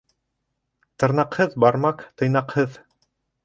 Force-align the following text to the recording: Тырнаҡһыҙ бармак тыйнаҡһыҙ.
Тырнаҡһыҙ 1.03 1.55
бармак 1.67 2.05
тыйнаҡһыҙ. 2.23 2.83